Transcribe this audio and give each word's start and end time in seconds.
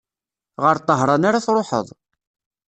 Ɣer 0.63 0.75
Tahran 0.85 1.27
ara 1.27 1.45
truḥeḍ? 1.45 1.87